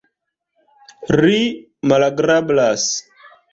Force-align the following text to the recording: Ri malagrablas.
Ri 1.19 1.37
malagrablas. 1.93 2.91